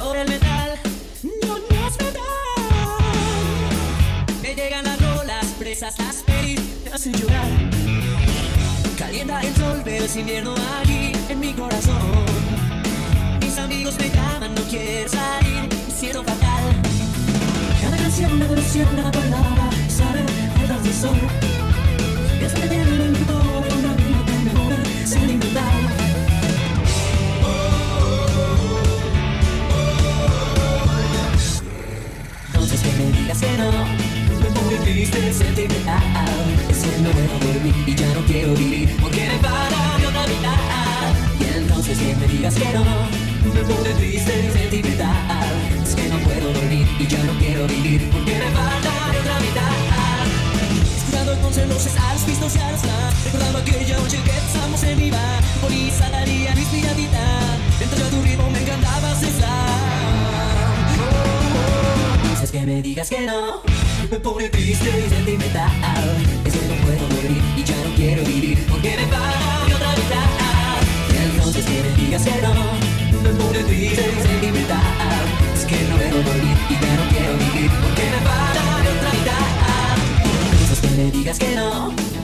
ahora 0.00 0.22
el 0.22 0.28
metal 0.28 0.78
No, 1.22 1.58
no 1.58 1.88
es 1.88 1.98
metal 1.98 2.22
Me 4.42 4.54
llegan 4.54 4.84
las 4.84 5.00
rolas 5.00 5.46
presas 5.58 5.98
las 5.98 6.16
pelis 6.16 6.60
Me 6.84 6.90
hacen 6.92 7.12
llorar 7.14 7.48
Calienta 9.00 9.40
el 9.40 9.54
sol, 9.56 9.80
pero 9.82 10.04
es 10.04 10.14
invierno 10.14 10.54
aquí 10.80 11.12
en 11.30 11.40
mi 11.40 11.52
corazón. 11.54 11.96
Mis 13.40 13.58
amigos 13.58 13.96
me 13.98 14.08
llaman, 14.10 14.54
no 14.54 14.62
quiero 14.70 15.08
salir, 15.08 15.68
me 15.88 15.92
siento 15.92 16.22
fatal. 16.22 16.64
Cada 17.80 17.96
canción, 17.96 18.38
cada 18.38 18.52
oración, 18.52 18.88
cada 18.94 19.10
palabra, 19.10 19.70
sabe 19.88 20.20
el 20.60 20.66
transmisor. 20.66 21.16
Es 22.40 22.54
lo 22.54 22.60
que 22.60 22.68
tiene 22.68 22.82
el 22.82 23.10
mundo, 23.10 23.64
una 23.78 23.94
vida 23.94 24.24
que 24.26 24.32
me 24.44 25.06
sentimental. 25.06 25.79
Entonces 25.79 25.79
no 33.34 33.84
Me 34.40 34.50
pone 34.50 34.76
triste, 34.82 35.32
sentimental 35.32 36.02
Es 36.68 36.78
que 36.78 36.98
no 37.00 37.10
puedo 37.10 37.52
dormir 37.52 37.74
y 37.86 37.94
ya 37.94 38.06
no 38.12 38.20
quiero 38.26 38.54
vivir 38.54 38.96
Porque 39.00 39.24
me 39.24 39.38
para 39.38 39.98
mi 39.98 40.04
otra 40.04 40.26
mitad 40.26 41.14
Y 41.38 41.58
entonces 41.58 41.98
que 41.98 42.16
me 42.16 42.26
digas 42.26 42.54
que 42.54 42.72
no 42.72 42.84
Me 43.54 43.60
pone 43.62 43.90
triste, 43.98 44.50
sentimental 44.52 45.54
Es 45.80 45.94
que 45.94 46.08
no 46.08 46.18
puedo 46.18 46.52
dormir 46.52 46.86
y 46.98 47.06
ya 47.06 47.22
no 47.22 47.32
quiero 47.38 47.66
vivir 47.68 48.10
Porque 48.10 48.34
me 48.34 48.50
falta 48.50 48.90
mi 49.12 49.16
otra 49.18 49.40
mitad 49.40 50.26
Escuchando 50.96 51.32
entonces 51.32 51.68
los 51.68 51.86
stars, 51.86 52.26
vistos 52.26 52.56
y 52.56 52.58
al 52.58 52.78
slam 52.78 53.14
Recordando 53.26 53.58
aquella 53.58 53.96
noche 53.96 54.18
que 54.24 54.32
pasamos 54.32 54.82
en 54.82 54.98
mi 54.98 55.10
bar 55.10 55.42
Bonita, 55.62 56.10
daría 56.10 56.52
mi 56.56 56.62
inspiradita 56.62 57.22
Dentro 57.78 58.04
de 58.04 58.10
tu 58.10 58.22
ritmo 58.22 58.50
me 58.50 58.60
encantaba 58.60 59.14
Dices 62.40 62.58
que 62.58 62.66
me 62.66 62.80
digas 62.80 63.10
que 63.10 63.20
no. 63.26 63.60
Me 64.10 64.18
pone 64.18 64.48
triste 64.48 64.88
y 64.88 65.10
sentimental. 65.10 65.70
Es 66.46 66.54
que 66.54 66.68
no 66.68 66.74
puedo 66.86 67.06
dormir 67.06 67.42
y 67.54 67.62
ya 67.62 67.76
no 67.76 67.94
quiero 67.94 68.24
vivir 68.24 68.66
Porque 68.66 68.96
me 68.96 69.06
para 69.08 69.66
mi 69.66 69.72
otra 69.74 69.90
mitad 69.90 71.34
entonces 71.34 71.66
que 71.66 71.82
me 71.82 72.02
digas 72.02 72.24
que 72.24 72.40
no. 72.40 72.54
Me 73.22 73.28
pone 73.28 73.58
triste 73.64 74.10
y 74.18 74.22
sentimental. 74.26 74.80
Es 75.54 75.66
que 75.66 75.82
no 75.82 75.96
puedo 75.96 76.22
dormir 76.22 76.56
y 76.70 76.72
ya 76.72 76.96
no 76.96 77.10
quiero 77.10 77.32
vivir 77.36 77.70
Porque 77.82 78.04
me 78.08 78.18
para 78.24 78.78
mi 78.80 78.88
otra 78.88 79.10
mitad 79.12 80.60
Dices 80.60 80.80
que 80.80 80.88
me 80.96 81.10
digas 81.10 81.38
que 81.38 81.54
no 81.54 82.19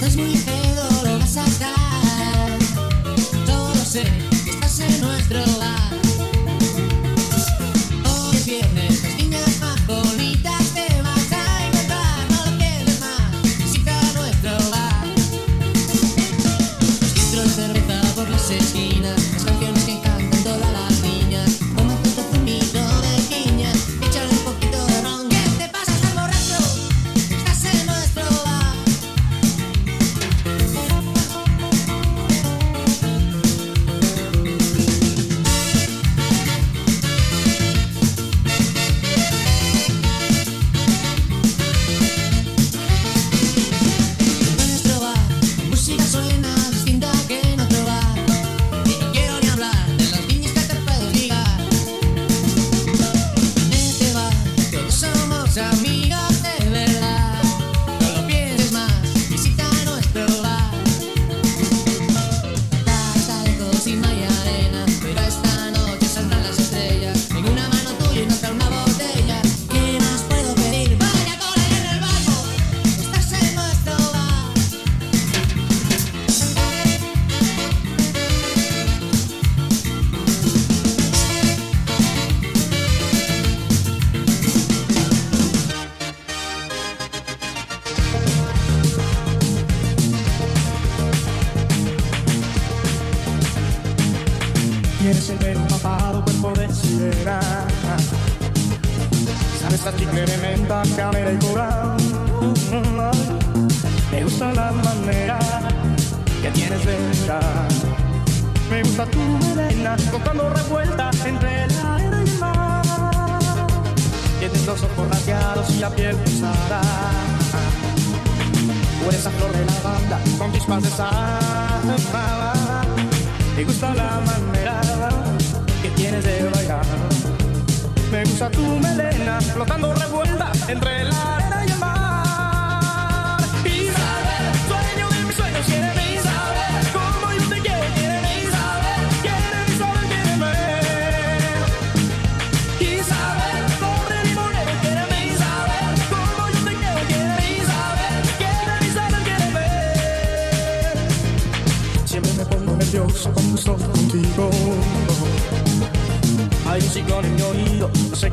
Estás 0.00 0.16
muy 0.16 0.34
feo. 0.34 0.79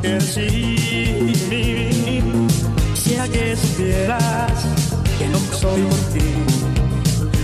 que 0.08 0.20
sí. 0.20 0.76
Quisiera 2.94 3.28
que 3.28 3.56
supieras 3.56 4.52
que 5.18 5.28
no 5.28 5.38
soy 5.38 5.82
por 5.82 5.98
ti. 6.12 6.28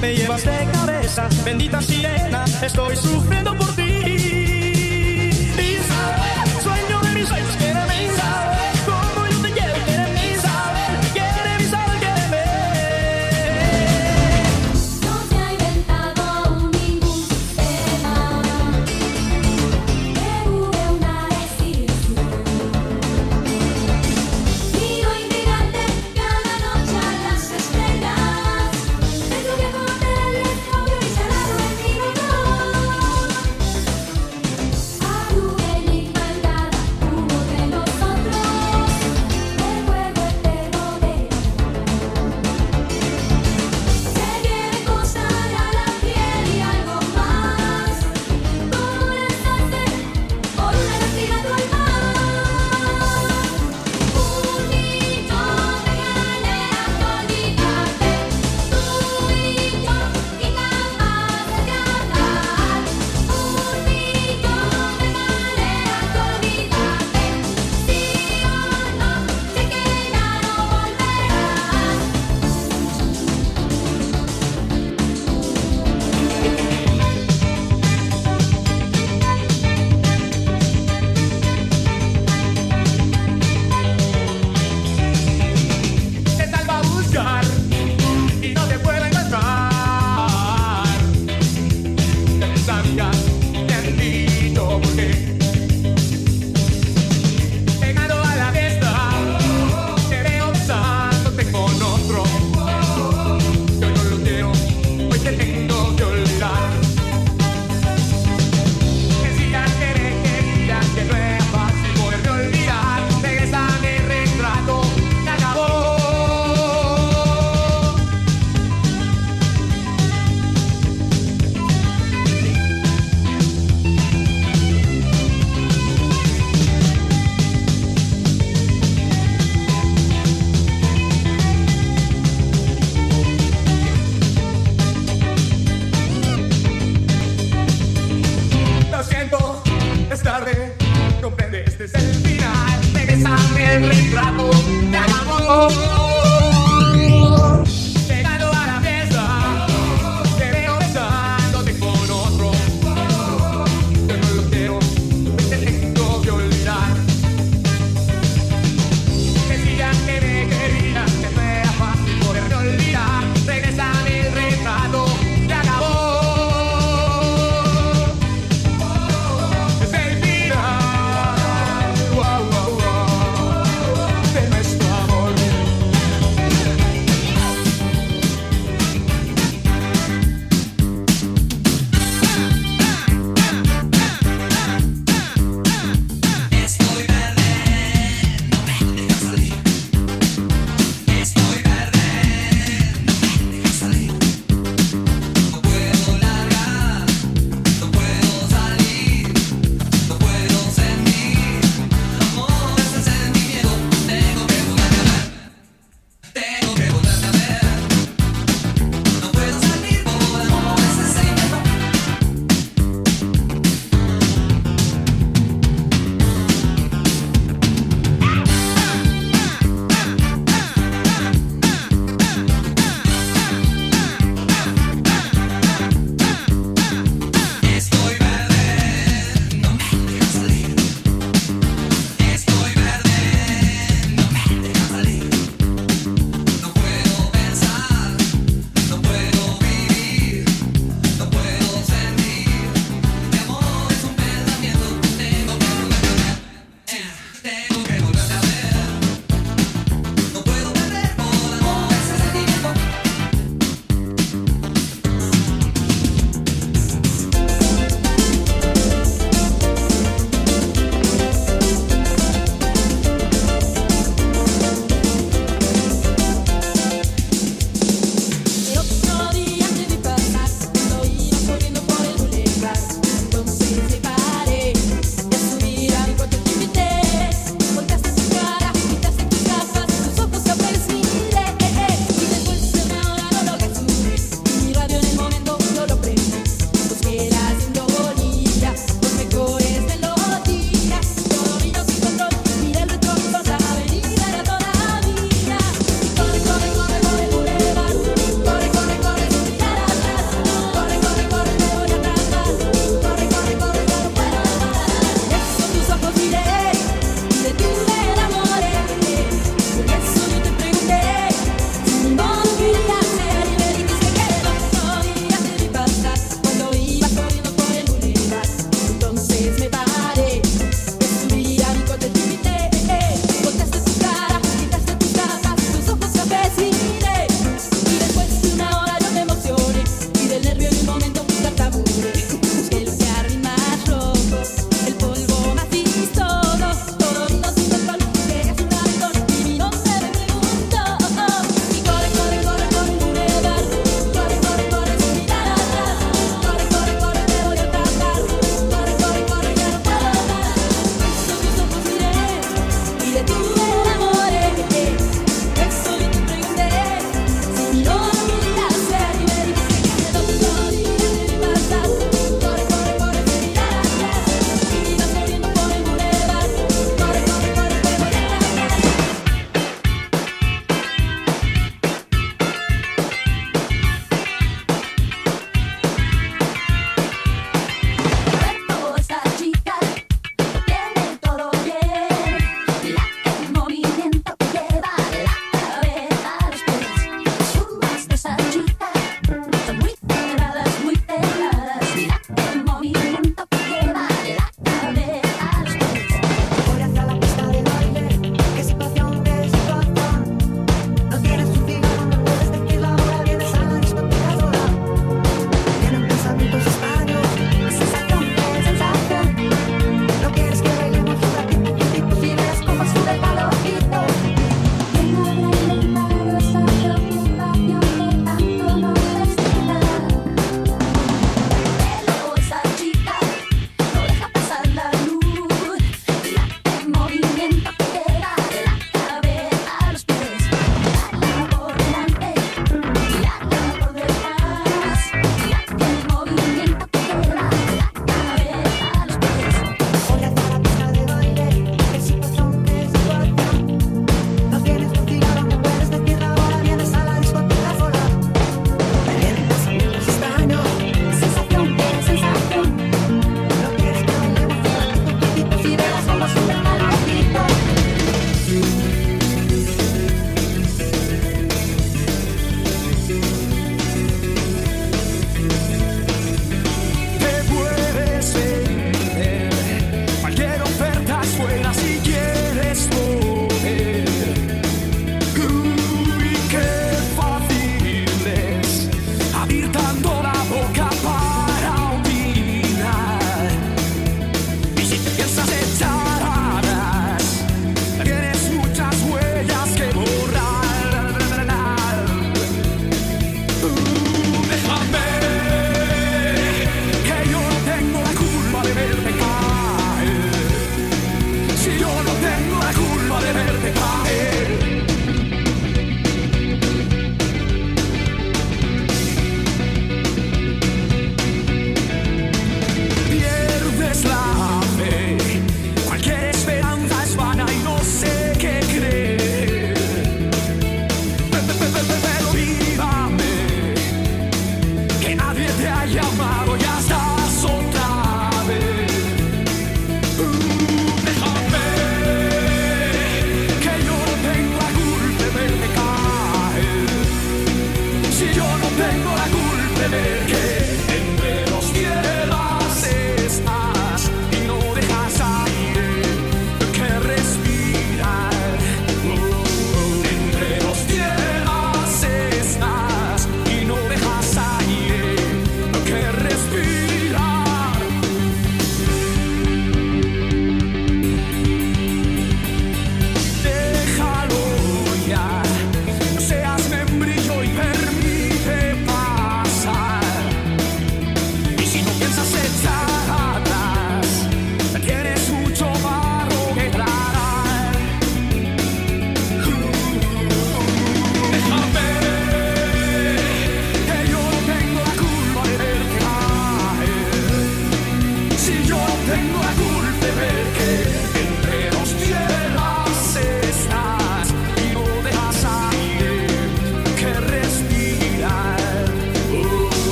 Me 0.00 0.14
llevas 0.16 0.44
de 0.44 0.68
cabeza, 0.72 1.28
bendita 1.44 1.80
sirena, 1.80 2.44
estoy 2.62 2.96
sufriendo 2.96 3.56
por 3.56 3.61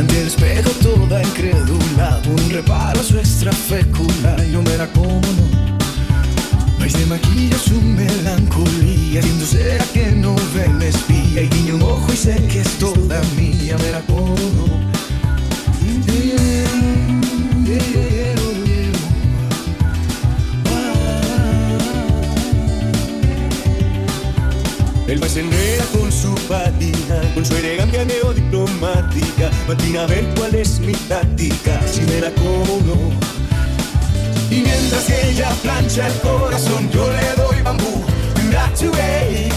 Ante 0.00 0.18
el 0.18 0.28
espejo 0.28 0.70
toda 0.82 1.22
incrédula, 1.22 2.22
un 2.24 2.50
reparo 2.50 2.98
a 2.98 3.02
su 3.02 3.18
extrafecula 3.18 4.34
y 4.46 4.52
no 4.52 4.62
verá 4.62 4.86
cómo 4.94 5.20
no. 5.20 5.78
País 6.78 6.94
de 6.94 7.04
maquilla 7.04 7.58
su 7.58 7.78
melancolía, 7.82 9.20
siendo 9.20 9.44
será 9.44 9.84
que 9.92 10.10
no 10.12 10.34
ve 10.54 10.64
el 10.64 10.82
espía 10.84 11.42
y 11.42 11.48
guiño 11.50 11.74
un 11.74 11.82
ojo 11.82 12.10
y 12.14 12.16
sé 12.16 12.34
que 12.50 12.62
es 12.62 12.78
toda 12.78 13.20
mía, 13.36 13.76
verá 13.76 14.00
cómo 14.06 14.34
a 30.00 30.06
ver 30.06 30.24
cuál 30.36 30.54
es 30.54 30.80
mi 30.80 30.94
táctica, 30.94 31.78
si 31.86 32.00
me 32.02 32.20
la 32.20 32.30
cobro. 32.30 32.96
Y 34.50 34.62
mientras 34.62 35.10
ella 35.10 35.50
plancha 35.62 36.06
el 36.06 36.14
corazón, 36.20 36.90
yo 36.90 37.06
le 37.10 37.42
doy 37.42 37.62
bambú. 37.62 38.04
Do 38.34 38.50
that 38.50 38.74
today. 38.74 39.49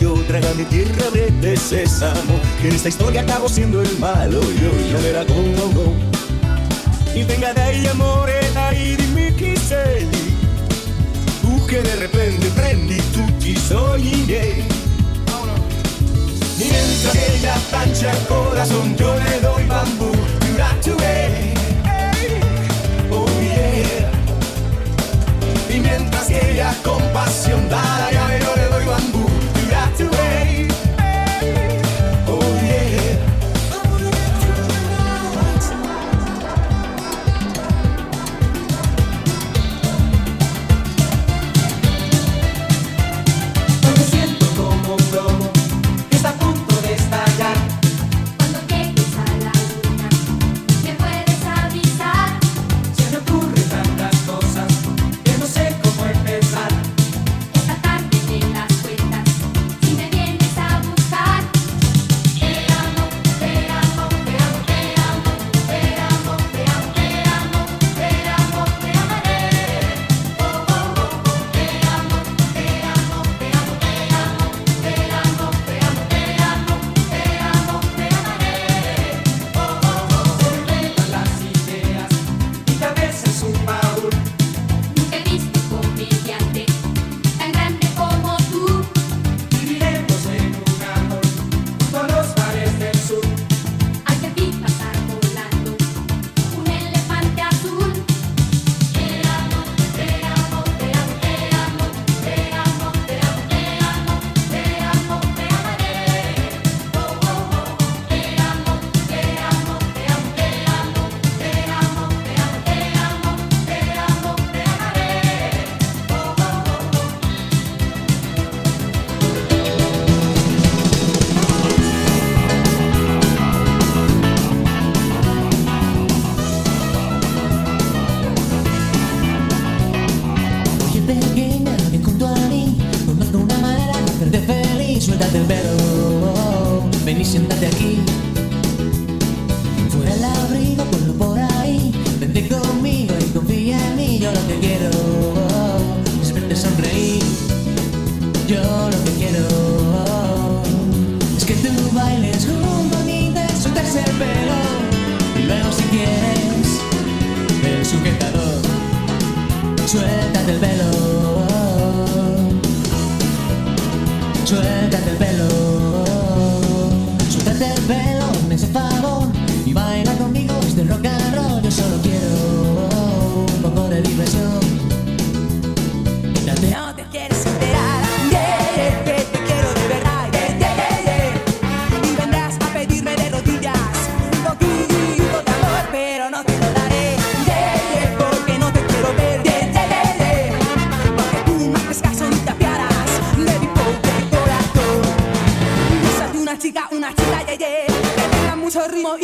yo, 0.00 0.12
traga 0.26 0.52
mi 0.54 0.64
tierra 0.64 1.08
de 1.12 1.56
sésamo, 1.56 2.40
que 2.60 2.68
en 2.68 2.74
esta 2.74 2.88
historia 2.88 3.20
acabo 3.20 3.48
siendo 3.48 3.80
el 3.80 3.98
malo, 3.98 4.40
yo, 4.40 4.70
yo 4.90 5.02
verá 5.02 5.24
como 5.24 5.94
Y 7.14 7.22
venga 7.22 7.54
de 7.54 7.60
ahí 7.60 7.88
morena 7.94 8.72
y 8.74 8.96
dimmi 8.96 9.36
chi 9.36 9.56
sei, 9.56 10.08
tu 11.42 11.64
che 11.66 11.80
de 11.80 11.96
repente 11.96 12.48
prendi 12.56 12.96
tutti 13.12 13.56
soglini. 13.56 14.64
Mientras 16.58 17.14
ella 17.14 17.54
plancha 17.70 18.10
el 18.10 18.26
corazón, 18.26 18.96
yo 18.96 19.14
le 19.14 19.40
doy 19.40 19.64
bambú, 19.66 20.10
you 20.46 20.56
got 20.56 20.82
to 20.82 21.05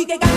que 0.05 0.32